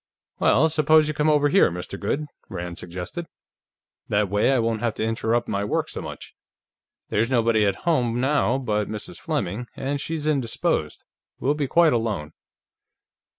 "Well, 0.39 0.67
suppose 0.67 1.07
you 1.07 1.13
come 1.13 1.29
over 1.29 1.47
here, 1.47 1.69
Mr. 1.69 1.99
Goode," 1.99 2.25
Rand 2.49 2.79
suggested. 2.79 3.27
"That 4.09 4.29
way, 4.29 4.51
I 4.51 4.57
won't 4.57 4.81
have 4.81 4.95
to 4.95 5.03
interrupt 5.03 5.47
my 5.47 5.63
work 5.63 5.89
so 5.89 6.01
much. 6.01 6.33
There's 7.09 7.29
nobody 7.29 7.67
at 7.67 7.85
home 7.85 8.19
now 8.19 8.57
but 8.57 8.89
Mrs. 8.89 9.19
Fleming, 9.19 9.67
and 9.75 9.89
as 9.93 10.01
she's 10.01 10.25
indisposed, 10.25 11.05
we'll 11.39 11.53
be 11.53 11.67
quite 11.67 11.93
alone." 11.93 12.33